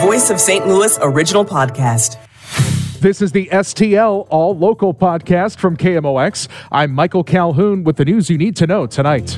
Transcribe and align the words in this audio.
Voice 0.00 0.30
of 0.30 0.40
St. 0.40 0.66
Louis 0.66 0.98
original 1.02 1.44
podcast. 1.44 2.16
This 3.00 3.20
is 3.20 3.32
the 3.32 3.50
STL 3.52 4.26
All 4.30 4.56
Local 4.56 4.94
podcast 4.94 5.58
from 5.58 5.76
KMOX. 5.76 6.48
I'm 6.72 6.92
Michael 6.92 7.22
Calhoun 7.22 7.84
with 7.84 7.96
the 7.96 8.06
news 8.06 8.30
you 8.30 8.38
need 8.38 8.56
to 8.56 8.66
know 8.66 8.86
tonight. 8.86 9.36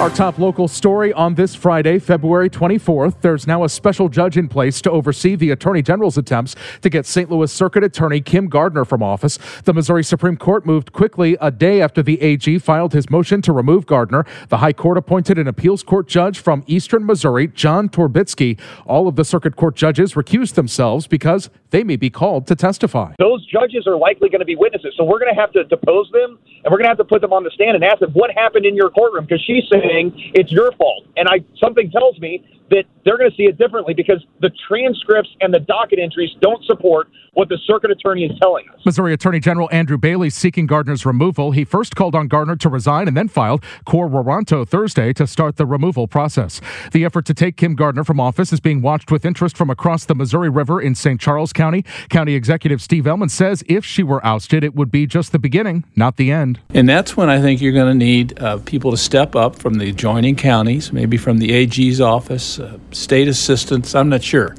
Our 0.00 0.10
top 0.10 0.40
local 0.40 0.66
story 0.66 1.12
on 1.12 1.36
this 1.36 1.54
Friday, 1.54 2.00
February 2.00 2.50
24th. 2.50 3.20
There's 3.20 3.46
now 3.46 3.62
a 3.62 3.68
special 3.68 4.08
judge 4.08 4.36
in 4.36 4.48
place 4.48 4.82
to 4.82 4.90
oversee 4.90 5.36
the 5.36 5.52
Attorney 5.52 5.82
General's 5.82 6.18
attempts 6.18 6.56
to 6.82 6.90
get 6.90 7.06
St. 7.06 7.30
Louis 7.30 7.50
Circuit 7.50 7.84
Attorney 7.84 8.20
Kim 8.20 8.48
Gardner 8.48 8.84
from 8.84 9.04
office. 9.04 9.38
The 9.62 9.72
Missouri 9.72 10.02
Supreme 10.02 10.36
Court 10.36 10.66
moved 10.66 10.92
quickly 10.92 11.38
a 11.40 11.52
day 11.52 11.80
after 11.80 12.02
the 12.02 12.20
AG 12.22 12.58
filed 12.58 12.92
his 12.92 13.08
motion 13.08 13.40
to 13.42 13.52
remove 13.52 13.86
Gardner. 13.86 14.26
The 14.48 14.56
High 14.56 14.72
Court 14.72 14.98
appointed 14.98 15.38
an 15.38 15.46
appeals 15.46 15.84
court 15.84 16.08
judge 16.08 16.40
from 16.40 16.64
Eastern 16.66 17.06
Missouri, 17.06 17.46
John 17.46 17.88
Torbitzky. 17.88 18.58
All 18.86 19.06
of 19.06 19.14
the 19.14 19.24
circuit 19.24 19.54
court 19.54 19.76
judges 19.76 20.14
recused 20.14 20.54
themselves 20.54 21.06
because 21.06 21.50
they 21.70 21.84
may 21.84 21.96
be 21.96 22.10
called 22.10 22.48
to 22.48 22.56
testify. 22.56 23.14
Those 23.20 23.46
judges 23.46 23.86
are 23.86 23.96
likely 23.96 24.28
going 24.28 24.40
to 24.40 24.44
be 24.44 24.56
witnesses, 24.56 24.92
so 24.96 25.04
we're 25.04 25.20
going 25.20 25.32
to 25.32 25.40
have 25.40 25.52
to 25.52 25.62
depose 25.64 26.10
them 26.10 26.40
and 26.64 26.72
we're 26.72 26.78
going 26.78 26.84
to 26.84 26.96
have 26.96 26.98
to 26.98 27.04
put 27.04 27.20
them 27.20 27.32
on 27.32 27.44
the 27.44 27.50
stand 27.50 27.76
and 27.76 27.84
ask 27.84 28.00
them 28.00 28.10
what 28.12 28.30
happened 28.30 28.64
in 28.64 28.74
your 28.74 28.90
courtroom 28.90 29.24
because 29.24 29.42
she's 29.46 29.64
saying 29.84 30.12
it's 30.34 30.50
your 30.50 30.72
fault. 30.72 31.06
And 31.16 31.28
I 31.28 31.44
something 31.62 31.90
tells 31.90 32.18
me 32.20 32.44
that 32.70 32.84
they're 33.04 33.18
going 33.18 33.30
to 33.30 33.36
see 33.36 33.44
it 33.44 33.58
differently 33.58 33.94
because 33.94 34.24
the 34.40 34.50
transcripts 34.68 35.30
and 35.40 35.52
the 35.52 35.60
docket 35.60 35.98
entries 35.98 36.30
don't 36.40 36.64
support 36.64 37.08
what 37.34 37.48
the 37.48 37.58
circuit 37.66 37.90
attorney 37.90 38.24
is 38.24 38.38
telling 38.40 38.68
us. 38.70 38.80
Missouri 38.84 39.12
Attorney 39.12 39.40
General 39.40 39.68
Andrew 39.72 39.98
Bailey 39.98 40.30
seeking 40.30 40.66
Gardner's 40.66 41.04
removal. 41.04 41.50
He 41.50 41.64
first 41.64 41.96
called 41.96 42.14
on 42.14 42.28
Gardner 42.28 42.56
to 42.56 42.68
resign 42.68 43.08
and 43.08 43.16
then 43.16 43.28
filed 43.28 43.62
quo 43.84 44.08
warranto 44.08 44.66
Thursday 44.66 45.12
to 45.14 45.26
start 45.26 45.56
the 45.56 45.66
removal 45.66 46.06
process. 46.06 46.60
The 46.92 47.04
effort 47.04 47.26
to 47.26 47.34
take 47.34 47.56
Kim 47.56 47.74
Gardner 47.74 48.04
from 48.04 48.20
office 48.20 48.52
is 48.52 48.60
being 48.60 48.82
watched 48.82 49.10
with 49.10 49.24
interest 49.24 49.56
from 49.56 49.68
across 49.68 50.04
the 50.04 50.14
Missouri 50.14 50.48
River 50.48 50.80
in 50.80 50.94
St. 50.94 51.20
Charles 51.20 51.52
County. 51.52 51.84
County 52.08 52.34
Executive 52.34 52.80
Steve 52.80 53.04
Ehlmann 53.04 53.30
says 53.30 53.62
if 53.66 53.84
she 53.84 54.02
were 54.02 54.24
ousted, 54.24 54.64
it 54.64 54.74
would 54.74 54.90
be 54.90 55.06
just 55.06 55.32
the 55.32 55.38
beginning, 55.38 55.84
not 55.96 56.16
the 56.16 56.30
end. 56.30 56.60
And 56.70 56.88
that's 56.88 57.16
when 57.16 57.28
I 57.28 57.40
think 57.40 57.60
you're 57.60 57.72
going 57.72 57.98
to 57.98 58.04
need 58.04 58.38
uh, 58.40 58.58
people 58.58 58.90
to 58.92 58.96
step 58.96 59.34
up 59.34 59.56
from 59.56 59.74
the 59.74 59.90
adjoining 59.90 60.36
counties, 60.36 60.92
maybe 60.92 61.16
from 61.16 61.38
the 61.38 61.52
AG's 61.52 62.00
office, 62.00 62.53
uh, 62.58 62.78
state 62.92 63.28
assistance. 63.28 63.94
I'm 63.94 64.08
not 64.08 64.22
sure. 64.22 64.56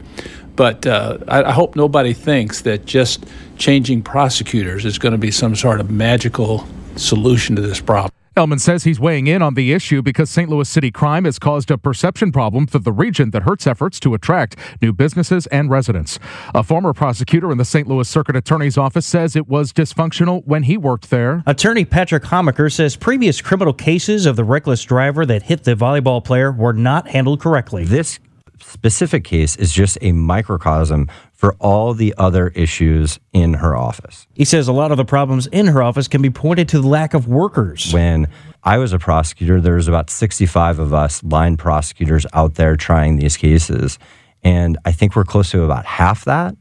But 0.56 0.88
uh, 0.88 1.18
I, 1.28 1.44
I, 1.44 1.52
hope 1.52 1.76
nobody 1.76 2.14
thinks 2.14 2.62
that 2.62 2.86
just 2.86 3.26
changing 3.58 4.04
prosecutors 4.04 4.86
is 4.86 4.98
going 4.98 5.12
to 5.12 5.18
be 5.18 5.32
some 5.32 5.54
sort 5.54 5.82
of 5.82 5.92
magical 5.92 6.66
solution 6.96 7.58
to 7.58 7.62
this 7.62 7.82
problem. 7.82 8.15
Ehlmann 8.36 8.60
says 8.60 8.84
he's 8.84 9.00
weighing 9.00 9.28
in 9.28 9.42
on 9.42 9.54
the 9.54 9.72
issue 9.72 10.02
because 10.02 10.30
St. 10.30 10.50
Louis 10.50 10.68
City 10.68 10.92
crime 10.92 11.24
has 11.24 11.40
caused 11.40 11.72
a 11.72 11.78
perception 11.78 12.34
problem 12.34 12.68
for 12.68 12.80
the 12.80 12.92
region 12.92 13.32
that 13.32 13.44
hurts 13.44 13.66
efforts 13.66 13.98
to 14.02 14.14
attract 14.14 14.58
new 14.82 14.92
businesses 14.92 15.48
and 15.48 15.70
residents. 15.70 16.20
A 16.54 16.62
former 16.62 16.92
prosecutor 16.92 17.50
in 17.50 17.58
the 17.58 17.64
St. 17.64 17.88
Louis 17.88 18.10
Circuit 18.10 18.36
Attorney's 18.36 18.78
Office 18.78 19.06
says 19.06 19.38
it 19.38 19.48
was 19.48 19.72
dysfunctional 19.72 20.46
when 20.46 20.64
he 20.64 20.76
worked 20.76 21.12
there. 21.12 21.44
Attorney 21.46 21.86
Patrick 21.86 22.24
Hamacher 22.24 22.70
says 22.70 22.98
previous 22.98 23.40
criminal 23.40 23.74
cases 23.74 24.26
of 24.26 24.36
the 24.36 24.44
reckless 24.44 24.84
driver 24.84 25.26
that 25.26 25.44
hit 25.44 25.64
the 25.64 25.74
volleyball 25.74 26.22
player 26.22 26.52
were 26.52 26.74
not 26.74 27.08
handled 27.08 27.40
correctly. 27.40 27.86
This 27.86 28.20
specific 28.60 29.24
case 29.24 29.56
is 29.56 29.72
just 29.72 29.98
a 30.02 30.12
microcosm 30.12 31.10
for 31.36 31.54
all 31.60 31.94
the 31.94 32.14
other 32.18 32.48
issues 32.50 33.20
in 33.34 33.56
her 33.56 33.76
office. 33.76 34.26
He 34.34 34.46
says 34.46 34.68
a 34.68 34.74
lot 34.74 34.92
of 34.92 34.98
the 34.98 35.06
problems 35.06 35.48
in 35.48 35.68
her 35.68 35.84
office 35.84 36.08
can 36.08 36.22
be 36.22 36.30
pointed 36.30 36.70
to 36.70 36.82
the 36.82 36.88
lack 36.88 37.14
of 37.14 37.28
workers. 37.28 37.94
When 37.94 38.28
I 38.64 38.78
was 38.78 38.94
a 38.94 39.00
prosecutor, 39.00 39.60
there 39.60 39.76
was 39.76 39.88
about 39.88 40.10
65 40.10 40.80
of 40.80 40.94
us 40.94 41.24
line 41.24 41.58
prosecutors 41.58 42.26
out 42.34 42.56
there 42.56 42.76
trying 42.78 43.18
these 43.18 43.36
cases. 43.38 44.00
And 44.44 44.78
I 44.86 44.92
think 44.92 45.16
we're 45.16 45.26
close 45.26 45.52
to 45.52 45.64
about 45.64 45.86
half 45.86 46.26
that. 46.26 46.56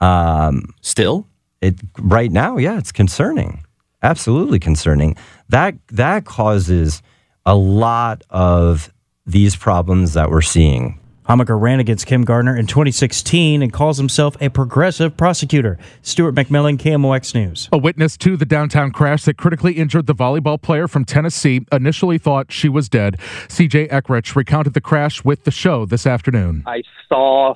Um, 0.00 0.74
Still? 0.80 1.26
It, 1.60 1.76
right 1.98 2.30
now, 2.30 2.58
yeah, 2.58 2.78
it's 2.78 2.92
concerning. 2.92 3.64
Absolutely 4.02 4.58
concerning. 4.58 5.16
That, 5.48 5.74
that 5.88 6.24
causes 6.24 7.02
a 7.44 7.54
lot 7.54 8.22
of 8.30 8.92
these 9.26 9.56
problems 9.56 10.14
that 10.14 10.30
we're 10.30 10.42
seeing 10.42 10.98
Hamacher 11.28 11.60
ran 11.60 11.78
against 11.78 12.06
Kim 12.06 12.24
Gardner 12.24 12.56
in 12.56 12.66
2016 12.66 13.62
and 13.62 13.72
calls 13.72 13.96
himself 13.96 14.36
a 14.40 14.48
progressive 14.48 15.16
prosecutor. 15.16 15.78
Stuart 16.02 16.34
McMillan, 16.34 16.78
KMOX 16.78 17.34
News. 17.34 17.68
A 17.72 17.78
witness 17.78 18.16
to 18.18 18.36
the 18.36 18.44
downtown 18.44 18.90
crash 18.90 19.24
that 19.24 19.36
critically 19.36 19.74
injured 19.74 20.06
the 20.06 20.14
volleyball 20.14 20.60
player 20.60 20.88
from 20.88 21.04
Tennessee 21.04 21.64
initially 21.70 22.18
thought 22.18 22.50
she 22.50 22.68
was 22.68 22.88
dead. 22.88 23.18
CJ 23.46 23.88
Eckrich 23.90 24.34
recounted 24.34 24.74
the 24.74 24.80
crash 24.80 25.24
with 25.24 25.44
the 25.44 25.52
show 25.52 25.86
this 25.86 26.06
afternoon. 26.06 26.64
I 26.66 26.82
saw 27.08 27.54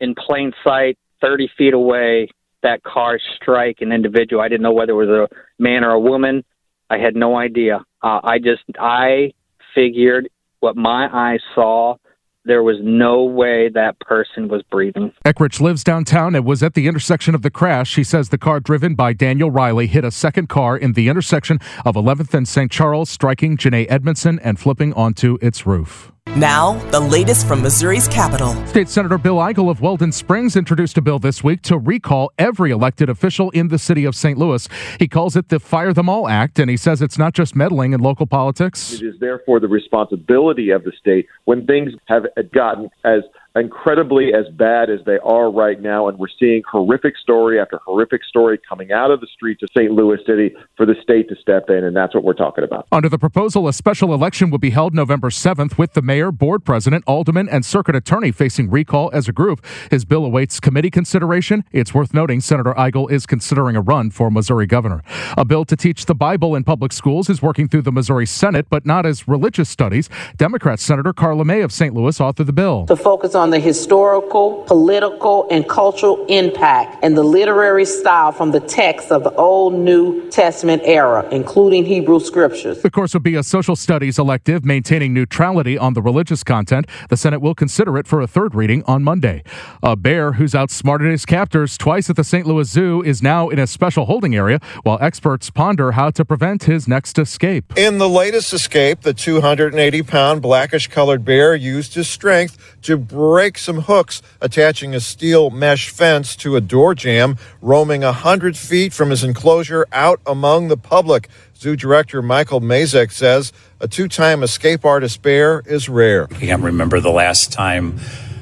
in 0.00 0.14
plain 0.14 0.52
sight, 0.62 0.98
30 1.22 1.48
feet 1.56 1.72
away, 1.72 2.28
that 2.62 2.82
car 2.82 3.18
strike 3.36 3.78
an 3.80 3.90
individual. 3.90 4.42
I 4.42 4.48
didn't 4.48 4.62
know 4.62 4.72
whether 4.72 4.92
it 4.92 5.06
was 5.06 5.08
a 5.08 5.28
man 5.58 5.82
or 5.82 5.92
a 5.92 6.00
woman. 6.00 6.44
I 6.90 6.98
had 6.98 7.16
no 7.16 7.36
idea. 7.36 7.84
Uh, 8.02 8.20
I 8.22 8.38
just, 8.38 8.62
I 8.78 9.32
figured 9.74 10.28
what 10.60 10.76
my 10.76 11.08
eyes 11.12 11.40
saw 11.54 11.96
there 12.44 12.62
was 12.62 12.76
no 12.82 13.22
way 13.22 13.68
that 13.68 13.98
person 14.00 14.48
was 14.48 14.62
breathing. 14.70 15.12
Eckrich 15.24 15.60
lives 15.60 15.84
downtown 15.84 16.34
and 16.34 16.44
was 16.44 16.62
at 16.62 16.74
the 16.74 16.86
intersection 16.86 17.34
of 17.34 17.42
the 17.42 17.50
crash. 17.50 17.94
He 17.94 18.04
says 18.04 18.28
the 18.28 18.38
car 18.38 18.60
driven 18.60 18.94
by 18.94 19.12
Daniel 19.12 19.50
Riley 19.50 19.86
hit 19.86 20.04
a 20.04 20.10
second 20.10 20.48
car 20.48 20.76
in 20.76 20.92
the 20.92 21.08
intersection 21.08 21.58
of 21.84 21.94
11th 21.94 22.34
and 22.34 22.48
St. 22.48 22.70
Charles, 22.70 23.10
striking 23.10 23.56
Janae 23.56 23.86
Edmondson 23.88 24.38
and 24.40 24.58
flipping 24.58 24.92
onto 24.94 25.38
its 25.40 25.66
roof. 25.66 26.11
Now, 26.36 26.78
the 26.90 26.98
latest 26.98 27.46
from 27.46 27.60
Missouri's 27.60 28.08
capital. 28.08 28.54
State 28.68 28.88
Senator 28.88 29.18
Bill 29.18 29.36
Eigel 29.36 29.68
of 29.68 29.82
Weldon 29.82 30.12
Springs 30.12 30.56
introduced 30.56 30.96
a 30.96 31.02
bill 31.02 31.18
this 31.18 31.44
week 31.44 31.60
to 31.62 31.76
recall 31.76 32.32
every 32.38 32.70
elected 32.70 33.10
official 33.10 33.50
in 33.50 33.68
the 33.68 33.78
city 33.78 34.06
of 34.06 34.16
St. 34.16 34.38
Louis. 34.38 34.66
He 34.98 35.08
calls 35.08 35.36
it 35.36 35.50
the 35.50 35.60
Fire 35.60 35.92
Them 35.92 36.08
All 36.08 36.26
Act, 36.26 36.58
and 36.58 36.70
he 36.70 36.78
says 36.78 37.02
it's 37.02 37.18
not 37.18 37.34
just 37.34 37.54
meddling 37.54 37.92
in 37.92 38.00
local 38.00 38.26
politics. 38.26 38.94
It 38.94 39.02
is 39.02 39.20
therefore 39.20 39.60
the 39.60 39.68
responsibility 39.68 40.70
of 40.70 40.84
the 40.84 40.92
state 40.98 41.26
when 41.44 41.66
things 41.66 41.92
have 42.06 42.24
gotten 42.54 42.88
as 43.04 43.20
incredibly 43.54 44.32
as 44.34 44.46
bad 44.54 44.90
as 44.90 45.00
they 45.04 45.18
are 45.24 45.50
right 45.50 45.80
now, 45.80 46.08
and 46.08 46.18
we're 46.18 46.26
seeing 46.38 46.62
horrific 46.70 47.16
story 47.16 47.60
after 47.60 47.78
horrific 47.84 48.24
story 48.24 48.58
coming 48.68 48.92
out 48.92 49.10
of 49.10 49.20
the 49.20 49.26
streets 49.26 49.62
of 49.62 49.68
St. 49.76 49.92
Louis 49.92 50.18
City 50.26 50.54
for 50.76 50.86
the 50.86 50.94
state 51.02 51.28
to 51.28 51.36
step 51.36 51.68
in, 51.68 51.84
and 51.84 51.94
that's 51.94 52.14
what 52.14 52.24
we're 52.24 52.32
talking 52.32 52.64
about. 52.64 52.86
Under 52.92 53.08
the 53.08 53.18
proposal, 53.18 53.68
a 53.68 53.72
special 53.72 54.14
election 54.14 54.50
will 54.50 54.58
be 54.58 54.70
held 54.70 54.94
November 54.94 55.30
7th 55.30 55.76
with 55.76 55.92
the 55.92 56.02
mayor, 56.02 56.32
board 56.32 56.64
president, 56.64 57.04
alderman, 57.06 57.48
and 57.48 57.64
circuit 57.64 57.94
attorney 57.94 58.32
facing 58.32 58.70
recall 58.70 59.10
as 59.12 59.28
a 59.28 59.32
group. 59.32 59.64
His 59.90 60.04
bill 60.04 60.24
awaits 60.24 60.60
committee 60.60 60.90
consideration. 60.90 61.64
It's 61.72 61.92
worth 61.92 62.14
noting 62.14 62.40
Senator 62.40 62.72
Eigel 62.74 63.10
is 63.10 63.26
considering 63.26 63.76
a 63.76 63.80
run 63.80 64.10
for 64.10 64.30
Missouri 64.30 64.66
governor. 64.66 65.02
A 65.36 65.44
bill 65.44 65.64
to 65.66 65.76
teach 65.76 66.06
the 66.06 66.14
Bible 66.14 66.54
in 66.54 66.64
public 66.64 66.92
schools 66.92 67.28
is 67.28 67.42
working 67.42 67.68
through 67.68 67.82
the 67.82 67.92
Missouri 67.92 68.26
Senate, 68.26 68.66
but 68.70 68.86
not 68.86 69.04
as 69.04 69.28
religious 69.28 69.68
studies. 69.68 70.08
Democrat 70.36 70.80
Senator 70.80 71.12
Karla 71.12 71.44
May 71.44 71.60
of 71.60 71.72
St. 71.72 71.94
Louis 71.94 72.18
authored 72.18 72.46
the 72.46 72.52
bill. 72.52 72.86
To 72.86 72.96
focus 72.96 73.34
on 73.34 73.41
on 73.42 73.50
the 73.50 73.58
historical, 73.58 74.62
political, 74.68 75.48
and 75.50 75.68
cultural 75.68 76.24
impact 76.26 76.96
and 77.02 77.16
the 77.16 77.24
literary 77.24 77.84
style 77.84 78.30
from 78.30 78.52
the 78.52 78.60
texts 78.60 79.10
of 79.10 79.24
the 79.24 79.32
Old 79.32 79.74
New 79.74 80.30
Testament 80.30 80.80
era, 80.84 81.28
including 81.32 81.84
Hebrew 81.84 82.20
scriptures. 82.20 82.82
The 82.82 82.90
course 82.90 83.14
will 83.14 83.20
be 83.20 83.34
a 83.34 83.42
social 83.42 83.74
studies 83.74 84.16
elective 84.16 84.64
maintaining 84.64 85.12
neutrality 85.12 85.76
on 85.76 85.94
the 85.94 86.00
religious 86.00 86.44
content. 86.44 86.86
The 87.08 87.16
Senate 87.16 87.40
will 87.40 87.56
consider 87.56 87.98
it 87.98 88.06
for 88.06 88.20
a 88.20 88.28
third 88.28 88.54
reading 88.54 88.84
on 88.86 89.02
Monday. 89.02 89.42
A 89.82 89.96
bear 89.96 90.34
who's 90.34 90.54
outsmarted 90.54 91.10
his 91.10 91.26
captors 91.26 91.76
twice 91.76 92.08
at 92.08 92.14
the 92.14 92.22
St. 92.22 92.46
Louis 92.46 92.70
Zoo 92.70 93.02
is 93.02 93.24
now 93.24 93.48
in 93.48 93.58
a 93.58 93.66
special 93.66 94.04
holding 94.04 94.36
area 94.36 94.60
while 94.84 94.98
experts 95.00 95.50
ponder 95.50 95.90
how 95.90 96.10
to 96.10 96.24
prevent 96.24 96.62
his 96.62 96.86
next 96.86 97.18
escape. 97.18 97.76
In 97.76 97.98
the 97.98 98.08
latest 98.08 98.52
escape, 98.52 99.00
the 99.00 99.12
280 99.12 100.02
pound 100.04 100.42
blackish 100.42 100.86
colored 100.86 101.24
bear 101.24 101.56
used 101.56 101.94
his 101.94 102.06
strength 102.06 102.76
to 102.82 102.96
break 102.96 103.31
some 103.58 103.82
hooks 103.82 104.20
attaching 104.40 104.94
a 104.94 105.00
steel 105.00 105.50
mesh 105.50 105.88
fence 105.88 106.36
to 106.36 106.56
a 106.56 106.60
door 106.60 106.94
jamb, 106.94 107.36
roaming 107.60 108.04
a 108.04 108.12
hundred 108.12 108.56
feet 108.56 108.92
from 108.92 109.10
his 109.10 109.24
enclosure 109.24 109.86
out 109.92 110.20
among 110.26 110.68
the 110.68 110.76
public. 110.76 111.28
Zoo 111.56 111.76
director 111.76 112.22
Michael 112.22 112.60
Macek 112.60 113.12
says 113.12 113.52
a 113.80 113.88
two-time 113.88 114.42
escape 114.42 114.84
artist 114.84 115.22
bear 115.22 115.62
is 115.66 115.88
rare. 115.88 116.24
I 116.30 116.34
can't 116.34 116.62
remember 116.62 117.00
the 117.00 117.10
last 117.10 117.52
time. 117.52 118.00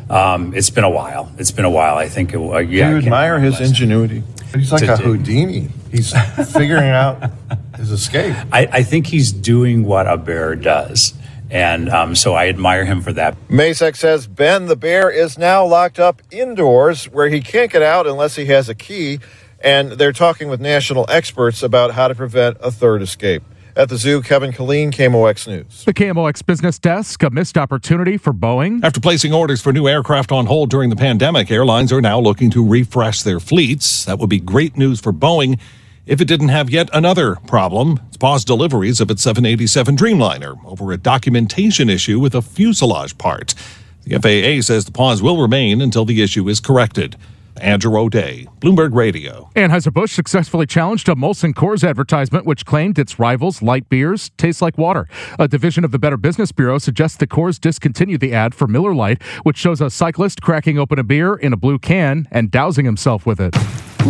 Um, 0.09 0.55
it's 0.55 0.71
been 0.71 0.85
a 0.85 0.91
while. 0.91 1.31
It's 1.39 1.53
been 1.53 1.65
a 1.65 1.71
while. 1.71 1.97
I 1.97 2.09
think. 2.09 2.35
It, 2.35 2.39
uh, 2.39 2.59
yeah, 2.59 2.91
you 2.91 2.97
admire 2.97 3.39
his 3.39 3.61
ingenuity. 3.61 4.25
He's 4.55 4.73
like 4.73 4.83
a 4.83 4.97
Houdini. 4.97 5.69
He's 5.93 6.13
figuring 6.53 6.91
out 6.91 7.31
his 7.77 7.93
escape. 7.93 8.35
I, 8.53 8.67
I 8.67 8.83
think 8.83 9.07
he's 9.07 9.33
doing 9.33 9.85
what 9.85 10.09
a 10.09 10.17
bear 10.17 10.57
does. 10.57 11.15
And 11.51 11.89
um, 11.89 12.15
so 12.15 12.35
I 12.35 12.49
admire 12.49 12.85
him 12.85 13.01
for 13.01 13.13
that. 13.13 13.37
Macek 13.49 13.97
says 13.97 14.27
Ben 14.27 14.67
the 14.67 14.77
bear 14.77 15.11
is 15.11 15.37
now 15.37 15.67
locked 15.67 15.99
up 15.99 16.23
indoors 16.31 17.07
where 17.07 17.29
he 17.29 17.41
can't 17.41 17.73
get 17.73 17.83
out 17.83 18.07
unless 18.07 18.37
he 18.37 18.47
has 18.47 18.69
a 18.69 18.75
key. 18.75 19.19
And 19.63 19.93
they're 19.93 20.13
talking 20.13 20.49
with 20.49 20.61
national 20.61 21.07
experts 21.09 21.63
about 21.63 21.93
how 21.93 22.09
to 22.09 22.15
prevent 22.15 22.57
a 22.61 22.71
third 22.71 23.03
escape. 23.03 23.43
At 23.77 23.89
the 23.89 23.97
zoo, 23.97 24.21
Kevin 24.21 24.53
Killeen, 24.53 24.91
KMOX 24.91 25.47
News. 25.47 25.85
The 25.85 25.95
KMOX 25.95 26.45
business 26.45 26.79
desk, 26.79 27.23
a 27.23 27.31
missed 27.31 27.57
opportunity 27.57 28.17
for 28.17 28.33
Boeing. 28.33 28.83
After 28.83 29.01
placing 29.01 29.33
orders 29.33 29.61
for 29.61 29.73
new 29.73 29.87
aircraft 29.87 30.33
on 30.33 30.47
hold 30.47 30.71
during 30.71 30.91
the 30.91 30.97
pandemic, 30.97 31.51
airlines 31.51 31.93
are 31.93 32.01
now 32.01 32.19
looking 32.19 32.51
to 32.51 32.67
refresh 32.67 33.23
their 33.23 33.39
fleets. 33.39 34.05
That 34.07 34.19
would 34.19 34.31
be 34.31 34.41
great 34.41 34.77
news 34.77 35.01
for 35.01 35.13
Boeing 35.13 35.61
if 36.11 36.21
it 36.21 36.27
didn't 36.27 36.49
have 36.49 36.69
yet 36.69 36.91
another 36.93 37.37
problem. 37.47 38.01
It's 38.09 38.17
paused 38.17 38.49
deliveries 38.49 39.01
of 39.01 39.13
its 39.13 39.23
787 39.23 39.97
Dreamliner 39.97 40.63
over 40.65 40.91
a 40.91 40.97
documentation 40.97 41.89
issue 41.89 42.19
with 42.19 42.35
a 42.35 42.43
fuselage 42.43 43.17
part. 43.17 43.55
The 44.03 44.19
FAA 44.19 44.63
says 44.67 44.85
the 44.85 44.93
pause 44.93 45.23
will 45.23 45.41
remain 45.41 45.81
until 45.81 46.05
the 46.05 46.21
issue 46.21 46.49
is 46.49 46.59
corrected. 46.59 47.17
Andrew 47.59 47.97
O'Day, 47.97 48.49
Bloomberg 48.61 48.93
Radio. 48.93 49.51
Anheuser-Busch 49.55 50.13
successfully 50.13 50.67
challenged 50.67 51.09
a 51.09 51.15
Molson 51.15 51.55
Coors 51.55 51.89
advertisement 51.89 52.45
which 52.45 52.67
claimed 52.67 52.99
its 52.99 53.21
rivals, 53.21 53.63
light 53.63 53.89
beers, 53.89 54.31
taste 54.37 54.61
like 54.61 54.77
water. 54.77 55.07
A 55.39 55.47
division 55.47 55.85
of 55.85 55.93
the 55.93 55.99
Better 55.99 56.17
Business 56.17 56.51
Bureau 56.51 56.79
suggests 56.79 57.19
the 57.19 57.27
Coors 57.29 57.61
discontinue 57.61 58.19
the 58.19 58.35
ad 58.35 58.53
for 58.53 58.67
Miller 58.67 58.95
Lite, 58.95 59.23
which 59.45 59.59
shows 59.59 59.81
a 59.81 59.91
cyclist 59.91 60.43
cracking 60.43 60.77
open 60.77 60.99
a 60.99 61.05
beer 61.05 61.37
in 61.37 61.53
a 61.53 61.57
blue 61.57 61.79
can 61.79 62.27
and 62.33 62.51
dousing 62.51 62.85
himself 62.85 63.27
with 63.27 63.41
it. 63.41 63.55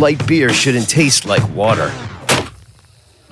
Light 0.01 0.25
beer 0.25 0.49
shouldn't 0.51 0.89
taste 0.89 1.27
like 1.27 1.47
water. 1.55 1.93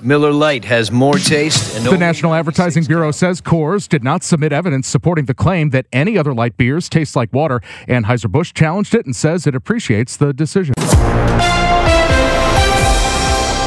Miller 0.00 0.32
Lite 0.32 0.64
has 0.66 0.92
more 0.92 1.14
taste 1.14 1.76
and 1.76 1.84
The 1.84 1.98
National 1.98 2.32
Advertising 2.32 2.84
Bureau 2.84 3.10
says 3.10 3.40
Coors 3.40 3.88
did 3.88 4.04
not 4.04 4.22
submit 4.22 4.52
evidence 4.52 4.86
supporting 4.86 5.24
the 5.24 5.34
claim 5.34 5.70
that 5.70 5.86
any 5.92 6.16
other 6.16 6.32
light 6.32 6.56
beers 6.56 6.88
taste 6.88 7.16
like 7.16 7.32
water. 7.32 7.60
Anheuser-Busch 7.88 8.52
challenged 8.52 8.94
it 8.94 9.04
and 9.04 9.16
says 9.16 9.48
it 9.48 9.56
appreciates 9.56 10.16
the 10.16 10.32
decision. 10.32 10.76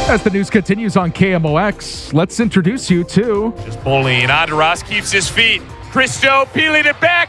As 0.09 0.23
the 0.23 0.29
news 0.31 0.49
continues 0.49 0.95
on 0.95 1.11
KMOX, 1.11 2.13
let's 2.13 2.39
introduce 2.39 2.89
you 2.89 3.03
to 3.03 3.53
Just 3.65 3.83
bowling. 3.83 4.27
Ross 4.27 4.81
keeps 4.81 5.11
his 5.11 5.27
feet. 5.27 5.61
Christo 5.91 6.45
peeling 6.53 6.85
it 6.85 6.97
back. 7.01 7.22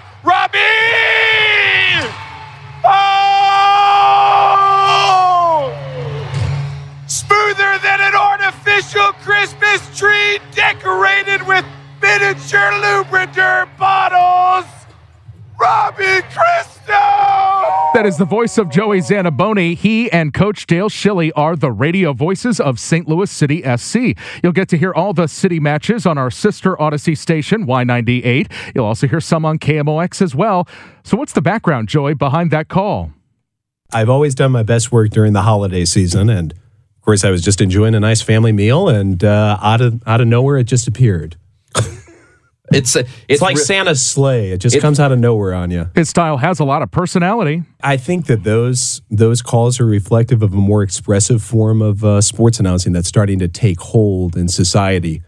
That 18.05 18.09
is 18.09 18.19
the 18.19 18.27
voice 18.27 18.59
of 18.59 18.69
Joey 18.69 18.99
Zanaboni. 18.99 19.75
He 19.75 20.13
and 20.13 20.35
Coach 20.35 20.67
Dale 20.67 20.91
Schilly 20.91 21.33
are 21.35 21.57
the 21.57 21.73
radio 21.73 22.13
voices 22.13 22.61
of 22.61 22.79
St. 22.79 23.09
Louis 23.09 23.31
City 23.31 23.63
SC. 23.79 24.15
You'll 24.43 24.53
get 24.53 24.69
to 24.69 24.77
hear 24.77 24.93
all 24.93 25.15
the 25.15 25.27
city 25.27 25.59
matches 25.59 26.05
on 26.05 26.19
our 26.19 26.31
sister 26.31 26.79
Odyssey 26.79 27.15
station, 27.15 27.67
Y98. 27.67 28.53
You'll 28.75 28.85
also 28.85 29.09
hear 29.09 29.23
some 29.23 29.47
on 29.47 29.59
KMOX 29.59 30.21
as 30.21 30.35
well. 30.35 30.69
So, 31.03 31.17
what's 31.17 31.33
the 31.33 31.41
background, 31.41 31.89
Joey, 31.89 32.13
behind 32.13 32.51
that 32.51 32.69
call? 32.69 33.11
I've 33.91 34.11
always 34.11 34.35
done 34.35 34.53
my 34.53 34.63
best 34.63 34.93
work 34.93 35.09
during 35.09 35.33
the 35.33 35.41
holiday 35.41 35.87
season, 35.87 36.29
and 36.29 36.53
of 36.53 37.01
course, 37.01 37.25
I 37.25 37.31
was 37.31 37.41
just 37.41 37.63
enjoying 37.63 37.95
a 37.95 38.01
nice 38.01 38.21
family 38.21 38.53
meal, 38.53 38.87
and 38.87 39.25
uh, 39.25 39.57
out 39.63 39.81
of 39.81 40.07
out 40.07 40.21
of 40.21 40.27
nowhere, 40.27 40.59
it 40.59 40.65
just 40.65 40.87
appeared. 40.87 41.39
It's 42.75 42.97
It's, 42.97 43.11
it's 43.29 43.43
like 43.43 43.57
re- 43.57 43.63
Santa's 43.63 44.05
sleigh; 44.05 44.51
it 44.53 44.59
just 44.59 44.77
It- 44.77 44.81
comes 44.81 44.99
out 45.01 45.13
of 45.13 45.19
nowhere 45.19 45.55
on 45.55 45.71
you. 45.71 45.89
His 45.95 46.09
style 46.09 46.37
has 46.39 46.61
a 46.61 46.65
lot 46.65 46.83
of 46.83 46.91
personality. 46.91 47.63
I 47.83 47.97
think 47.97 48.27
that 48.27 48.45
those 48.45 49.03
those 49.11 49.43
calls 49.43 49.81
are 49.81 49.87
reflective 49.87 50.43
of 50.43 50.53
a 50.53 50.57
more 50.57 50.83
expressive 50.83 51.43
form 51.43 51.81
of 51.83 52.05
uh, 52.05 52.21
sports 52.21 52.59
announcing 52.61 52.93
that's 52.93 53.09
starting 53.09 53.39
to 53.39 53.49
take 53.49 53.81
hold 53.81 54.37
in 54.37 54.49
society. 54.49 55.23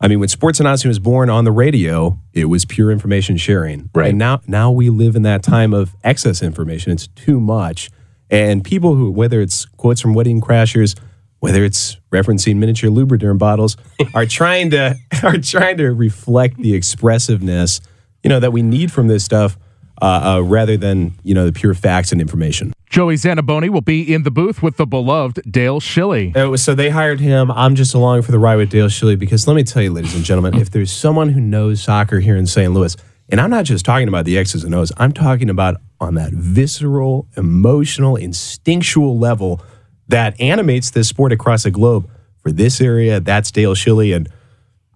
I 0.00 0.08
mean, 0.08 0.20
when 0.20 0.28
sports 0.28 0.60
announcing 0.60 0.88
was 0.88 0.98
born 0.98 1.30
on 1.30 1.44
the 1.44 1.52
radio, 1.52 2.18
it 2.34 2.46
was 2.46 2.64
pure 2.66 2.90
information 2.90 3.36
sharing. 3.38 3.88
Right. 3.94 4.10
And 4.10 4.18
now 4.18 4.40
now 4.46 4.70
we 4.70 4.90
live 4.90 5.16
in 5.16 5.22
that 5.22 5.42
time 5.42 5.72
of 5.72 5.94
excess 6.04 6.42
information. 6.42 6.92
It's 6.92 7.06
too 7.08 7.40
much. 7.40 7.90
And 8.30 8.64
people 8.64 8.94
who, 8.96 9.10
whether 9.10 9.40
it's 9.40 9.64
quotes 9.64 10.00
from 10.00 10.12
Wedding 10.14 10.40
Crashers, 10.40 10.98
whether 11.44 11.62
it's 11.62 11.98
referencing 12.10 12.56
miniature 12.56 12.88
Lubriderm 12.88 13.36
bottles, 13.36 13.76
are 14.14 14.24
trying 14.24 14.70
to 14.70 14.96
are 15.22 15.36
trying 15.36 15.76
to 15.76 15.92
reflect 15.92 16.56
the 16.56 16.74
expressiveness, 16.74 17.82
you 18.22 18.30
know, 18.30 18.40
that 18.40 18.50
we 18.50 18.62
need 18.62 18.90
from 18.90 19.08
this 19.08 19.24
stuff, 19.24 19.58
uh, 20.00 20.36
uh, 20.36 20.40
rather 20.40 20.78
than 20.78 21.12
you 21.22 21.34
know 21.34 21.44
the 21.44 21.52
pure 21.52 21.74
facts 21.74 22.12
and 22.12 22.20
information. 22.22 22.72
Joey 22.88 23.16
Zanaboni 23.16 23.68
will 23.68 23.82
be 23.82 24.14
in 24.14 24.22
the 24.22 24.30
booth 24.30 24.62
with 24.62 24.78
the 24.78 24.86
beloved 24.86 25.42
Dale 25.50 25.80
Schilly. 25.80 26.34
It 26.34 26.46
was, 26.46 26.64
so 26.64 26.74
they 26.74 26.88
hired 26.88 27.20
him. 27.20 27.50
I'm 27.50 27.74
just 27.74 27.92
along 27.92 28.22
for 28.22 28.32
the 28.32 28.38
ride 28.38 28.56
with 28.56 28.70
Dale 28.70 28.86
Schilly 28.86 29.18
because 29.18 29.46
let 29.46 29.54
me 29.54 29.64
tell 29.64 29.82
you, 29.82 29.92
ladies 29.92 30.14
and 30.14 30.24
gentlemen, 30.24 30.54
if 30.54 30.70
there's 30.70 30.90
someone 30.90 31.28
who 31.28 31.40
knows 31.40 31.82
soccer 31.82 32.20
here 32.20 32.36
in 32.36 32.46
St. 32.46 32.72
Louis, 32.72 32.96
and 33.28 33.38
I'm 33.38 33.50
not 33.50 33.66
just 33.66 33.84
talking 33.84 34.08
about 34.08 34.24
the 34.24 34.38
X's 34.38 34.64
and 34.64 34.74
O's, 34.74 34.92
I'm 34.96 35.12
talking 35.12 35.50
about 35.50 35.76
on 36.00 36.14
that 36.14 36.32
visceral, 36.32 37.28
emotional, 37.36 38.16
instinctual 38.16 39.18
level 39.18 39.60
that 40.08 40.40
animates 40.40 40.90
this 40.90 41.08
sport 41.08 41.32
across 41.32 41.64
the 41.64 41.70
globe. 41.70 42.08
For 42.42 42.52
this 42.52 42.80
area, 42.80 43.20
that's 43.20 43.50
Dale 43.50 43.74
Schilly. 43.74 44.14
And 44.14 44.28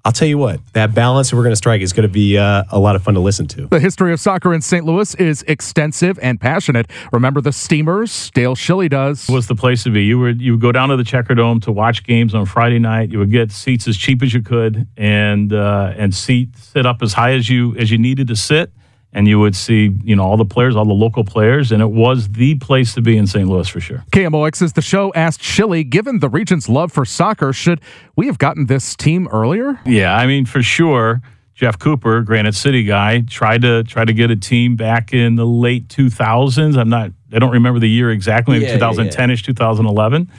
I'll 0.04 0.12
tell 0.12 0.28
you 0.28 0.38
what, 0.38 0.60
that 0.74 0.94
balance 0.94 1.30
that 1.30 1.36
we're 1.36 1.42
going 1.42 1.52
to 1.52 1.56
strike 1.56 1.80
is 1.80 1.92
going 1.92 2.06
to 2.06 2.12
be 2.12 2.38
uh, 2.38 2.64
a 2.70 2.78
lot 2.78 2.94
of 2.94 3.02
fun 3.02 3.14
to 3.14 3.20
listen 3.20 3.46
to. 3.48 3.66
The 3.66 3.80
history 3.80 4.12
of 4.12 4.20
soccer 4.20 4.54
in 4.54 4.60
St. 4.60 4.84
Louis 4.84 5.14
is 5.16 5.42
extensive 5.48 6.18
and 6.22 6.40
passionate. 6.40 6.90
Remember 7.12 7.40
the 7.40 7.52
Steamers? 7.52 8.30
Dale 8.32 8.54
Schilly 8.54 8.88
does. 8.88 9.28
was 9.28 9.48
the 9.48 9.54
place 9.54 9.82
to 9.84 9.90
be. 9.90 10.04
You 10.04 10.18
would 10.18 10.40
you 10.40 10.52
would 10.52 10.60
go 10.60 10.72
down 10.72 10.90
to 10.90 10.96
the 10.96 11.02
Checkerdome 11.02 11.62
to 11.62 11.72
watch 11.72 12.04
games 12.04 12.34
on 12.34 12.46
Friday 12.46 12.78
night. 12.78 13.10
You 13.10 13.18
would 13.18 13.30
get 13.30 13.50
seats 13.50 13.88
as 13.88 13.96
cheap 13.96 14.22
as 14.22 14.32
you 14.32 14.42
could, 14.42 14.86
and 14.96 15.52
uh, 15.52 15.92
and 15.96 16.14
seat 16.14 16.56
sit 16.56 16.86
up 16.86 17.02
as 17.02 17.12
high 17.14 17.32
as 17.32 17.48
you 17.48 17.76
as 17.76 17.90
you 17.90 17.98
needed 17.98 18.28
to 18.28 18.36
sit, 18.36 18.72
and 19.12 19.26
you 19.26 19.38
would 19.40 19.56
see 19.56 19.96
you 20.04 20.14
know 20.14 20.22
all 20.22 20.36
the 20.36 20.44
players, 20.44 20.76
all 20.76 20.84
the 20.84 20.92
local 20.92 21.24
players, 21.24 21.72
and 21.72 21.82
it 21.82 21.90
was 21.90 22.28
the 22.28 22.54
place 22.56 22.94
to 22.94 23.02
be 23.02 23.16
in 23.16 23.26
St. 23.26 23.48
Louis 23.48 23.68
for 23.68 23.80
sure. 23.80 24.04
KMOX 24.12 24.62
is 24.62 24.74
the 24.74 24.82
show 24.82 25.12
asked 25.14 25.40
Schilly, 25.40 25.88
given 25.88 26.18
the 26.20 26.28
region's 26.28 26.68
love 26.68 26.92
for 26.92 27.04
soccer, 27.04 27.52
should 27.52 27.80
we 28.16 28.26
have 28.26 28.38
gotten 28.38 28.66
this 28.66 28.94
team 28.94 29.28
earlier? 29.28 29.80
Yeah, 29.86 30.14
I 30.14 30.26
mean 30.26 30.46
for 30.46 30.62
sure. 30.62 31.22
Jeff 31.54 31.76
Cooper, 31.80 32.22
Granite 32.22 32.54
City 32.54 32.84
guy, 32.84 33.22
tried 33.22 33.62
to 33.62 33.82
try 33.82 34.04
to 34.04 34.12
get 34.12 34.30
a 34.30 34.36
team 34.36 34.76
back 34.76 35.12
in 35.12 35.34
the 35.34 35.44
late 35.44 35.88
2000s. 35.88 36.78
I'm 36.78 36.88
not, 36.88 37.10
I 37.32 37.40
don't 37.40 37.50
remember 37.50 37.80
the 37.80 37.88
year 37.88 38.12
exactly, 38.12 38.54
maybe 38.60 38.66
Yeah, 38.70 38.76
yeah, 38.78 38.92
yeah. 38.92 39.10
2010ish, 39.10 39.44
2011. 39.44 40.30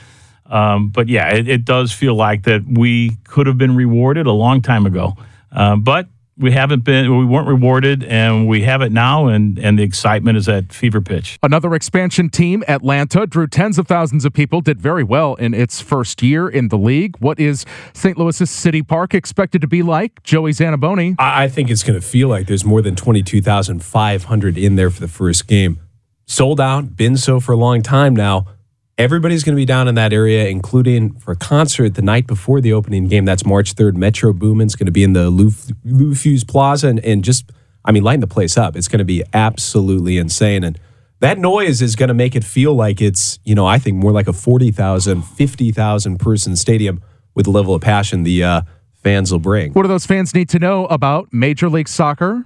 Um, 0.46 0.88
but 0.90 1.10
yeah, 1.10 1.28
it, 1.34 1.50
it 1.50 1.66
does 1.66 1.92
feel 1.92 2.16
like 2.16 2.44
that 2.44 2.64
we 2.66 3.18
could 3.26 3.48
have 3.48 3.58
been 3.58 3.76
rewarded 3.76 4.28
a 4.28 4.32
long 4.32 4.62
time 4.62 4.86
ago, 4.86 5.18
uh, 5.52 5.76
but 5.76 6.08
we 6.40 6.52
haven't 6.52 6.84
been. 6.84 7.18
We 7.18 7.26
weren't 7.26 7.48
rewarded, 7.48 8.04
and 8.04 8.48
we 8.48 8.64
have 8.64 8.82
it 8.82 8.92
now, 8.92 9.28
and 9.28 9.60
and 9.60 9.78
the 9.78 9.84
excitement 9.84 10.38
is 10.38 10.48
at 10.48 10.72
fever 10.72 11.02
pitch. 11.02 11.38
Another 11.44 11.76
expansion 11.76 12.30
team, 12.30 12.64
Atlanta, 12.68 13.28
drew 13.28 13.48
tens 13.48 13.78
of 13.78 13.88
thousands 13.88 14.26
of 14.26 14.34
people, 14.34 14.62
did 14.62 14.80
very 14.80 15.04
well 15.04 15.36
in 15.36 15.54
its 15.54 15.82
first 15.82 16.24
year 16.24 16.48
in 16.48 16.70
the 16.70 16.78
league. 16.78 17.18
What 17.20 17.40
is 17.40 17.66
St. 17.94 18.18
Louis's 18.18 18.50
City 18.50 18.82
Park 18.82 19.14
expected 19.14 19.62
to 19.62 19.68
be 19.68 19.84
like? 19.84 20.24
Joey 20.24 20.52
Zanaboni. 20.52 21.16
I 21.20 21.44
I 21.44 21.48
think 21.48 21.70
it's 21.70 21.84
going 21.84 22.00
to 22.00 22.06
feel 22.06 22.28
like 22.28 22.48
there's 22.48 22.66
more 22.66 22.82
than 22.82 22.96
22,500 22.96 24.58
in 24.58 24.76
there 24.76 24.90
for 24.90 25.00
the 25.00 25.08
first 25.08 25.48
game. 25.48 25.80
Sold 26.26 26.62
out, 26.62 26.96
been 26.96 27.18
so 27.18 27.40
for 27.40 27.54
a 27.54 27.58
long 27.58 27.82
time 27.82 28.16
now. 28.16 28.46
Everybody's 29.00 29.46
going 29.46 29.56
to 29.56 29.60
be 29.60 29.66
down 29.66 29.88
in 29.88 29.96
that 29.96 30.12
area, 30.12 30.50
including 30.50 31.14
for 31.20 31.32
a 31.32 31.36
concert 31.38 31.96
the 31.96 32.02
night 32.02 32.28
before 32.28 32.60
the 32.60 32.74
opening 32.74 33.08
game. 33.08 33.24
That's 33.24 33.46
March 33.46 33.74
3rd. 33.76 33.96
Metro 33.96 34.34
Boomin's 34.34 34.76
going 34.76 34.88
to 34.88 34.92
be 34.92 35.04
in 35.04 35.14
the 35.14 35.30
Lou, 35.30 35.52
Lou 35.86 36.14
Fuse 36.14 36.44
Plaza 36.44 36.90
and, 36.90 37.00
and 37.06 37.24
just, 37.24 37.50
I 37.86 37.94
mean, 37.94 38.04
lighting 38.04 38.20
the 38.20 38.28
place 38.28 38.58
up. 38.58 38.76
It's 38.76 38.90
going 38.90 39.00
to 39.00 39.06
be 39.06 39.24
absolutely 39.34 40.18
insane. 40.18 40.66
And 40.66 40.78
that 41.22 41.38
noise 41.38 41.82
is 41.82 41.96
going 41.96 42.10
to 42.10 42.14
make 42.14 42.36
it 42.36 42.44
feel 42.44 42.74
like 42.74 43.02
it's, 43.02 43.40
you 43.46 43.56
know, 43.56 43.66
I 43.66 43.80
think 43.80 43.96
more 43.96 44.12
like 44.12 44.28
a 44.28 44.34
40,000, 44.34 45.22
50,000 45.22 46.20
person 46.20 46.58
stadium 46.58 47.02
with 47.36 47.46
the 47.46 47.52
level 47.52 47.74
of 47.74 47.82
passion 47.82 48.24
the 48.24 48.44
uh, 48.44 48.62
fans 49.02 49.32
will 49.32 49.40
bring. 49.40 49.72
What 49.72 49.84
do 49.84 49.88
those 49.88 50.06
fans 50.06 50.36
need 50.36 50.50
to 50.50 50.60
know 50.60 50.88
about 50.88 51.32
Major 51.32 51.70
League 51.70 51.88
Soccer? 51.88 52.46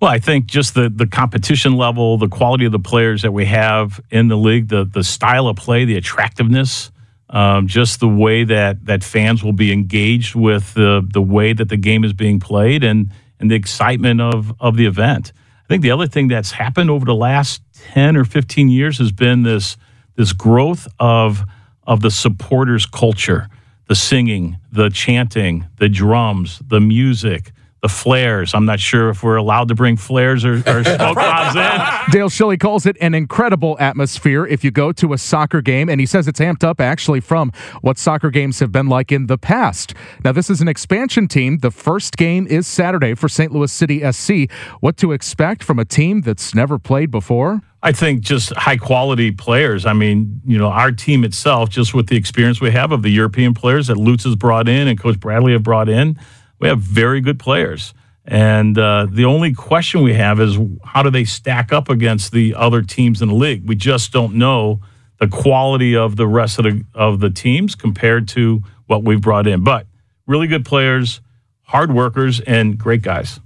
Well, 0.00 0.10
I 0.12 0.20
think 0.20 0.46
just 0.46 0.74
the 0.74 0.88
the 0.88 1.08
competition 1.08 1.76
level, 1.76 2.18
the 2.18 2.28
quality 2.28 2.64
of 2.64 2.72
the 2.72 2.78
players 2.78 3.22
that 3.22 3.32
we 3.32 3.46
have 3.46 4.00
in 4.10 4.28
the 4.28 4.36
league, 4.36 4.68
the 4.68 4.84
the 4.84 5.02
style 5.02 5.48
of 5.48 5.56
play, 5.56 5.84
the 5.84 5.96
attractiveness, 5.96 6.92
um, 7.30 7.66
just 7.66 7.98
the 7.98 8.08
way 8.08 8.44
that 8.44 8.84
that 8.86 9.02
fans 9.02 9.42
will 9.42 9.52
be 9.52 9.72
engaged 9.72 10.36
with 10.36 10.74
the 10.74 11.06
the 11.12 11.22
way 11.22 11.52
that 11.52 11.68
the 11.68 11.76
game 11.76 12.04
is 12.04 12.12
being 12.12 12.38
played, 12.38 12.84
and 12.84 13.10
and 13.40 13.50
the 13.50 13.56
excitement 13.56 14.20
of 14.20 14.54
of 14.60 14.76
the 14.76 14.86
event. 14.86 15.32
I 15.64 15.66
think 15.68 15.82
the 15.82 15.90
other 15.90 16.06
thing 16.06 16.28
that's 16.28 16.52
happened 16.52 16.90
over 16.90 17.04
the 17.04 17.14
last 17.14 17.60
ten 17.92 18.16
or 18.16 18.24
fifteen 18.24 18.68
years 18.68 18.98
has 18.98 19.10
been 19.10 19.42
this 19.42 19.76
this 20.14 20.32
growth 20.32 20.86
of 21.00 21.42
of 21.88 22.02
the 22.02 22.10
supporters 22.12 22.86
culture, 22.86 23.48
the 23.88 23.96
singing, 23.96 24.58
the 24.70 24.90
chanting, 24.90 25.66
the 25.78 25.88
drums, 25.88 26.62
the 26.68 26.80
music, 26.80 27.50
the 27.82 27.88
flares. 27.88 28.54
I'm 28.54 28.64
not 28.64 28.80
sure 28.80 29.10
if 29.10 29.22
we're 29.22 29.36
allowed 29.36 29.68
to 29.68 29.74
bring 29.74 29.96
flares 29.96 30.44
or, 30.44 30.54
or 30.66 30.84
smoke 30.84 31.16
bombs 31.16 31.54
in. 31.54 32.12
Dale 32.12 32.28
Schilly 32.28 32.58
calls 32.58 32.86
it 32.86 32.96
an 33.00 33.14
incredible 33.14 33.76
atmosphere 33.78 34.46
if 34.46 34.64
you 34.64 34.70
go 34.70 34.92
to 34.92 35.12
a 35.12 35.18
soccer 35.18 35.62
game, 35.62 35.88
and 35.88 36.00
he 36.00 36.06
says 36.06 36.26
it's 36.26 36.40
amped 36.40 36.64
up 36.64 36.80
actually 36.80 37.20
from 37.20 37.52
what 37.80 37.98
soccer 37.98 38.30
games 38.30 38.58
have 38.58 38.72
been 38.72 38.88
like 38.88 39.12
in 39.12 39.26
the 39.26 39.38
past. 39.38 39.94
Now, 40.24 40.32
this 40.32 40.50
is 40.50 40.60
an 40.60 40.68
expansion 40.68 41.28
team. 41.28 41.58
The 41.58 41.70
first 41.70 42.16
game 42.16 42.46
is 42.46 42.66
Saturday 42.66 43.14
for 43.14 43.28
St. 43.28 43.52
Louis 43.52 43.70
City 43.70 44.10
SC. 44.10 44.50
What 44.80 44.96
to 44.98 45.12
expect 45.12 45.62
from 45.62 45.78
a 45.78 45.84
team 45.84 46.22
that's 46.22 46.54
never 46.54 46.78
played 46.78 47.10
before? 47.10 47.62
I 47.80 47.92
think 47.92 48.22
just 48.22 48.52
high 48.54 48.76
quality 48.76 49.30
players. 49.30 49.86
I 49.86 49.92
mean, 49.92 50.40
you 50.44 50.58
know, 50.58 50.66
our 50.66 50.90
team 50.90 51.22
itself, 51.22 51.70
just 51.70 51.94
with 51.94 52.08
the 52.08 52.16
experience 52.16 52.60
we 52.60 52.72
have 52.72 52.90
of 52.90 53.02
the 53.02 53.10
European 53.10 53.54
players 53.54 53.86
that 53.86 53.96
Lutz 53.96 54.24
has 54.24 54.34
brought 54.34 54.68
in 54.68 54.88
and 54.88 54.98
Coach 54.98 55.20
Bradley 55.20 55.52
have 55.52 55.62
brought 55.62 55.88
in, 55.88 56.18
we 56.58 56.68
have 56.68 56.80
very 56.80 57.20
good 57.20 57.38
players. 57.38 57.94
And 58.24 58.78
uh, 58.78 59.06
the 59.10 59.24
only 59.24 59.54
question 59.54 60.02
we 60.02 60.14
have 60.14 60.38
is 60.38 60.58
how 60.84 61.02
do 61.02 61.10
they 61.10 61.24
stack 61.24 61.72
up 61.72 61.88
against 61.88 62.32
the 62.32 62.54
other 62.54 62.82
teams 62.82 63.22
in 63.22 63.28
the 63.28 63.34
league? 63.34 63.66
We 63.66 63.74
just 63.74 64.12
don't 64.12 64.34
know 64.34 64.80
the 65.18 65.28
quality 65.28 65.96
of 65.96 66.16
the 66.16 66.26
rest 66.26 66.58
of 66.58 66.64
the 66.64 66.84
of 66.94 67.20
the 67.20 67.30
teams 67.30 67.74
compared 67.74 68.28
to 68.28 68.62
what 68.86 69.02
we've 69.02 69.20
brought 69.20 69.46
in. 69.46 69.64
But 69.64 69.86
really 70.26 70.46
good 70.46 70.64
players, 70.64 71.20
hard 71.62 71.92
workers, 71.92 72.40
and 72.40 72.76
great 72.76 73.02
guys. 73.02 73.40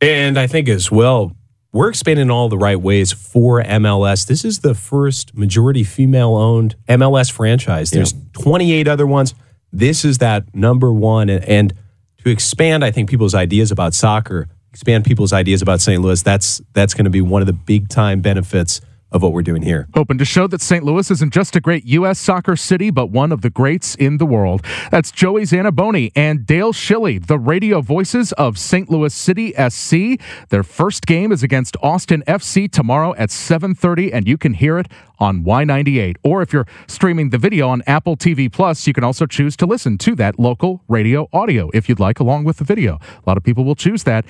And 0.00 0.38
I 0.38 0.46
think 0.46 0.68
as 0.68 0.90
well, 0.90 1.34
we're 1.72 1.88
expanding 1.88 2.24
in 2.24 2.30
all 2.30 2.48
the 2.48 2.58
right 2.58 2.80
ways 2.80 3.12
for 3.12 3.62
MLS. 3.62 4.26
This 4.26 4.44
is 4.44 4.60
the 4.60 4.74
first 4.74 5.34
majority 5.34 5.84
female 5.84 6.34
owned 6.34 6.74
MLS 6.88 7.30
franchise. 7.30 7.90
There's 7.90 8.14
28 8.32 8.88
other 8.88 9.06
ones. 9.06 9.34
This 9.72 10.04
is 10.04 10.18
that 10.18 10.54
number 10.54 10.92
one. 10.92 11.28
And, 11.28 11.44
and 11.44 11.74
to 12.26 12.32
expand, 12.32 12.84
I 12.84 12.90
think, 12.90 13.08
people's 13.08 13.34
ideas 13.34 13.70
about 13.70 13.94
soccer, 13.94 14.48
expand 14.72 15.04
people's 15.04 15.32
ideas 15.32 15.62
about 15.62 15.80
St. 15.80 16.02
Louis, 16.02 16.20
that's 16.22 16.60
that's 16.72 16.92
going 16.92 17.04
to 17.04 17.10
be 17.10 17.20
one 17.20 17.40
of 17.40 17.46
the 17.46 17.52
big 17.52 17.88
time 17.88 18.20
benefits 18.20 18.80
of 19.12 19.22
what 19.22 19.32
we're 19.32 19.42
doing 19.42 19.62
here. 19.62 19.88
Hoping 19.94 20.18
to 20.18 20.24
show 20.24 20.46
that 20.46 20.60
St. 20.60 20.84
Louis 20.84 21.10
isn't 21.10 21.32
just 21.32 21.56
a 21.56 21.60
great 21.60 21.84
U.S. 21.84 22.18
soccer 22.18 22.56
city, 22.56 22.90
but 22.90 23.10
one 23.10 23.32
of 23.32 23.42
the 23.42 23.50
greats 23.50 23.94
in 23.94 24.18
the 24.18 24.26
world. 24.26 24.64
That's 24.90 25.10
Joey 25.10 25.42
Zanaboni 25.42 26.10
and 26.16 26.44
Dale 26.46 26.72
Schilly, 26.72 27.24
the 27.24 27.38
radio 27.38 27.80
voices 27.80 28.32
of 28.32 28.58
St. 28.58 28.90
Louis 28.90 29.14
City 29.14 29.52
SC. 29.52 30.20
Their 30.48 30.62
first 30.62 31.06
game 31.06 31.32
is 31.32 31.42
against 31.42 31.76
Austin 31.82 32.22
FC 32.26 32.70
tomorrow 32.70 33.14
at 33.14 33.30
7:30, 33.30 34.12
and 34.12 34.26
you 34.26 34.36
can 34.36 34.54
hear 34.54 34.78
it 34.78 34.88
on 35.18 35.44
Y98. 35.44 36.16
Or 36.22 36.42
if 36.42 36.52
you're 36.52 36.66
streaming 36.86 37.30
the 37.30 37.38
video 37.38 37.68
on 37.68 37.82
Apple 37.86 38.16
TV 38.16 38.50
Plus, 38.52 38.86
you 38.86 38.92
can 38.92 39.04
also 39.04 39.26
choose 39.26 39.56
to 39.56 39.66
listen 39.66 39.98
to 39.98 40.14
that 40.16 40.38
local 40.38 40.82
radio 40.88 41.28
audio 41.32 41.70
if 41.72 41.88
you'd 41.88 42.00
like, 42.00 42.20
along 42.20 42.44
with 42.44 42.58
the 42.58 42.64
video. 42.64 42.94
A 42.94 43.22
lot 43.26 43.36
of 43.36 43.44
people 43.44 43.64
will 43.64 43.76
choose 43.76 44.02
that. 44.04 44.24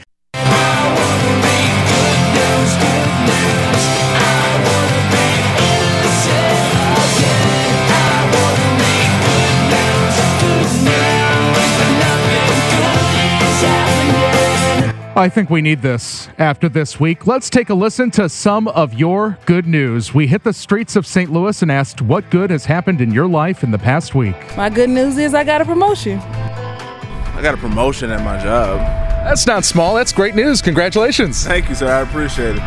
I 15.16 15.30
think 15.30 15.48
we 15.48 15.62
need 15.62 15.80
this 15.80 16.28
after 16.36 16.68
this 16.68 17.00
week. 17.00 17.26
Let's 17.26 17.48
take 17.48 17.70
a 17.70 17.74
listen 17.74 18.10
to 18.12 18.28
some 18.28 18.68
of 18.68 18.92
your 18.92 19.38
good 19.46 19.66
news. 19.66 20.12
We 20.12 20.26
hit 20.26 20.44
the 20.44 20.52
streets 20.52 20.94
of 20.94 21.06
St. 21.06 21.32
Louis 21.32 21.62
and 21.62 21.72
asked 21.72 22.02
what 22.02 22.28
good 22.28 22.50
has 22.50 22.66
happened 22.66 23.00
in 23.00 23.10
your 23.10 23.26
life 23.26 23.62
in 23.62 23.70
the 23.70 23.78
past 23.78 24.14
week. 24.14 24.36
My 24.58 24.68
good 24.68 24.90
news 24.90 25.16
is 25.16 25.32
I 25.32 25.42
got 25.42 25.62
a 25.62 25.64
promotion. 25.64 26.18
I 26.18 27.40
got 27.40 27.54
a 27.54 27.56
promotion 27.56 28.10
at 28.10 28.22
my 28.22 28.36
job. 28.42 28.78
That's 29.24 29.46
not 29.46 29.64
small. 29.64 29.94
That's 29.94 30.12
great 30.12 30.34
news. 30.34 30.60
Congratulations. 30.60 31.44
Thank 31.46 31.70
you, 31.70 31.74
sir. 31.74 31.90
I 31.90 32.02
appreciate 32.02 32.56
it. 32.56 32.62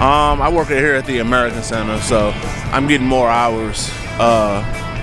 Um, 0.00 0.42
I 0.42 0.50
work 0.52 0.66
here 0.66 0.96
at 0.96 1.06
the 1.06 1.20
American 1.20 1.62
Center, 1.62 2.00
so 2.00 2.32
I'm 2.72 2.88
getting 2.88 3.06
more 3.06 3.30
hours. 3.30 3.88
Uh, 4.18 4.60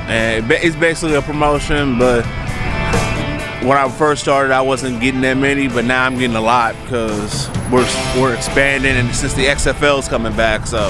and 0.10 0.52
it's 0.52 0.76
basically 0.76 1.16
a 1.16 1.22
promotion, 1.22 1.98
but 1.98 2.26
when 3.62 3.78
I 3.78 3.90
first 3.90 4.22
started, 4.22 4.54
I 4.54 4.62
wasn't 4.62 5.02
getting 5.02 5.22
that 5.22 5.36
many, 5.36 5.68
but 5.68 5.86
now 5.86 6.06
I'm 6.06 6.18
getting 6.18 6.36
a 6.36 6.42
lot 6.42 6.76
because 6.84 7.50
we're 7.72 7.88
we're 8.20 8.34
expanding, 8.34 8.96
and 8.96 9.14
since 9.14 9.34
the 9.34 9.46
XFL 9.46 10.00
is 10.00 10.08
coming 10.08 10.36
back, 10.36 10.66
so 10.66 10.90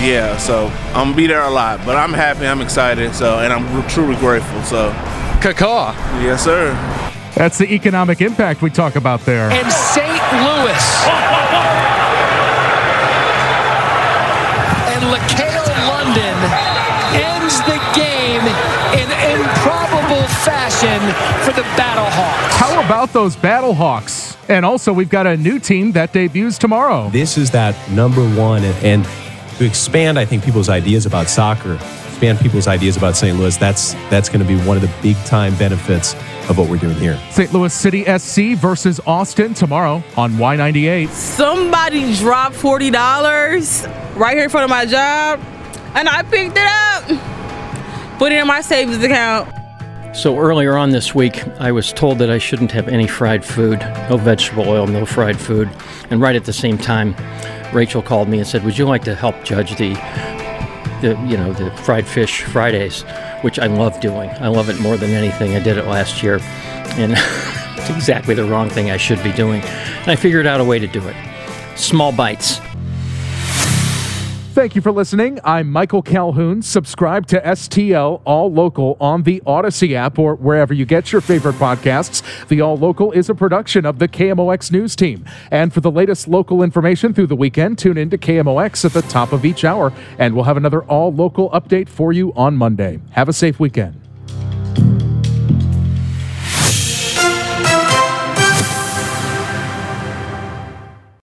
yeah, 0.00 0.36
so 0.36 0.66
I'm 0.88 1.08
gonna 1.08 1.16
be 1.16 1.26
there 1.26 1.42
a 1.42 1.50
lot. 1.50 1.84
But 1.86 1.96
I'm 1.96 2.12
happy, 2.12 2.46
I'm 2.46 2.60
excited, 2.60 3.14
so 3.14 3.38
and 3.38 3.52
I'm 3.52 3.88
truly 3.88 4.16
grateful. 4.16 4.62
So, 4.62 4.90
caca. 5.40 5.94
Yes, 6.22 6.44
sir. 6.44 6.72
That's 7.34 7.58
the 7.58 7.72
economic 7.72 8.20
impact 8.20 8.62
we 8.62 8.70
talk 8.70 8.96
about 8.96 9.20
there. 9.20 9.50
And 9.50 9.72
St. 9.72 10.06
Louis. 10.06 10.84
and 14.92 15.04
LaCale 15.14 15.68
London 15.88 16.36
ends 17.14 17.58
the 17.62 17.78
game 17.94 18.07
in 18.07 18.07
improbable 18.07 18.07
fashion 20.48 20.98
for 21.44 21.52
the 21.52 21.66
Battlehawks. 21.76 22.56
How 22.56 22.82
about 22.82 23.12
those 23.12 23.36
Battlehawks? 23.36 24.36
And 24.48 24.64
also, 24.64 24.94
we've 24.94 25.10
got 25.10 25.26
a 25.26 25.36
new 25.36 25.58
team 25.58 25.92
that 25.92 26.14
debuts 26.14 26.56
tomorrow. 26.56 27.10
This 27.10 27.36
is 27.36 27.50
that 27.50 27.74
number 27.90 28.26
one. 28.30 28.64
And, 28.64 28.84
and 28.84 29.04
to 29.58 29.66
expand, 29.66 30.18
I 30.18 30.24
think, 30.24 30.42
people's 30.42 30.70
ideas 30.70 31.04
about 31.04 31.28
soccer, 31.28 31.74
expand 31.74 32.40
people's 32.40 32.66
ideas 32.66 32.96
about 32.96 33.14
St. 33.14 33.38
Louis, 33.38 33.58
that's, 33.58 33.92
that's 34.08 34.30
going 34.30 34.40
to 34.40 34.46
be 34.46 34.56
one 34.66 34.78
of 34.78 34.82
the 34.82 34.90
big 35.02 35.16
time 35.26 35.54
benefits 35.56 36.14
of 36.48 36.56
what 36.56 36.70
we're 36.70 36.78
doing 36.78 36.96
here. 36.96 37.20
St. 37.30 37.52
Louis 37.52 37.74
City 37.74 38.04
SC 38.18 38.58
versus 38.58 39.00
Austin 39.06 39.52
tomorrow 39.52 40.02
on 40.16 40.32
Y98. 40.32 41.10
Somebody 41.10 42.16
dropped 42.16 42.56
$40 42.56 44.16
right 44.16 44.34
here 44.34 44.44
in 44.44 44.50
front 44.50 44.64
of 44.64 44.70
my 44.70 44.86
job, 44.86 45.40
and 45.94 46.08
I 46.08 46.22
picked 46.22 46.56
it 46.56 46.66
up, 46.66 48.18
put 48.18 48.32
it 48.32 48.36
in 48.36 48.46
my 48.46 48.62
savings 48.62 49.04
account. 49.04 49.57
So 50.14 50.38
earlier 50.38 50.76
on 50.76 50.90
this 50.90 51.14
week, 51.14 51.46
I 51.60 51.70
was 51.70 51.92
told 51.92 52.18
that 52.18 52.30
I 52.30 52.38
shouldn't 52.38 52.72
have 52.72 52.88
any 52.88 53.06
fried 53.06 53.44
food, 53.44 53.80
no 54.10 54.16
vegetable 54.16 54.68
oil, 54.68 54.86
no 54.86 55.06
fried 55.06 55.38
food. 55.38 55.70
And 56.10 56.20
right 56.20 56.34
at 56.34 56.44
the 56.44 56.52
same 56.52 56.76
time, 56.76 57.14
Rachel 57.72 58.02
called 58.02 58.28
me 58.28 58.38
and 58.38 58.46
said, 58.46 58.64
"Would 58.64 58.78
you 58.78 58.86
like 58.86 59.04
to 59.04 59.14
help 59.14 59.44
judge 59.44 59.76
the, 59.76 59.94
the 61.02 61.16
you 61.28 61.36
know, 61.36 61.52
the 61.52 61.70
fried 61.82 62.06
fish 62.06 62.42
Fridays?" 62.42 63.02
Which 63.42 63.58
I 63.58 63.66
love 63.66 64.00
doing. 64.00 64.30
I 64.40 64.48
love 64.48 64.68
it 64.68 64.80
more 64.80 64.96
than 64.96 65.10
anything. 65.10 65.54
I 65.54 65.60
did 65.60 65.76
it 65.76 65.84
last 65.86 66.22
year, 66.22 66.40
and 66.96 67.12
it's 67.76 67.90
exactly 67.90 68.34
the 68.34 68.44
wrong 68.44 68.70
thing 68.70 68.90
I 68.90 68.96
should 68.96 69.22
be 69.22 69.32
doing. 69.32 69.62
And 69.62 70.08
I 70.08 70.16
figured 70.16 70.46
out 70.46 70.60
a 70.60 70.64
way 70.64 70.78
to 70.80 70.88
do 70.88 71.06
it. 71.06 71.16
Small 71.76 72.10
bites. 72.10 72.60
Thank 74.58 74.74
you 74.74 74.82
for 74.82 74.90
listening. 74.90 75.38
I'm 75.44 75.70
Michael 75.70 76.02
Calhoun. 76.02 76.62
Subscribe 76.62 77.28
to 77.28 77.40
STL 77.40 78.20
All 78.24 78.52
Local 78.52 78.96
on 79.00 79.22
the 79.22 79.40
Odyssey 79.46 79.94
app 79.94 80.18
or 80.18 80.34
wherever 80.34 80.74
you 80.74 80.84
get 80.84 81.12
your 81.12 81.20
favorite 81.20 81.54
podcasts. 81.54 82.24
The 82.48 82.60
All 82.60 82.76
Local 82.76 83.12
is 83.12 83.30
a 83.30 83.36
production 83.36 83.86
of 83.86 84.00
the 84.00 84.08
KMOX 84.08 84.72
News 84.72 84.96
Team. 84.96 85.24
And 85.52 85.72
for 85.72 85.80
the 85.80 85.92
latest 85.92 86.26
local 86.26 86.64
information 86.64 87.14
through 87.14 87.28
the 87.28 87.36
weekend, 87.36 87.78
tune 87.78 87.96
in 87.96 88.10
to 88.10 88.18
KMOX 88.18 88.84
at 88.84 88.94
the 88.94 89.02
top 89.02 89.32
of 89.32 89.44
each 89.44 89.64
hour, 89.64 89.92
and 90.18 90.34
we'll 90.34 90.42
have 90.42 90.56
another 90.56 90.82
All 90.86 91.12
Local 91.12 91.50
update 91.50 91.88
for 91.88 92.12
you 92.12 92.32
on 92.34 92.56
Monday. 92.56 92.98
Have 93.12 93.28
a 93.28 93.32
safe 93.32 93.60
weekend. 93.60 94.07